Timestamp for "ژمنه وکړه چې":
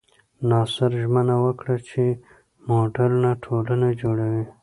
1.01-2.03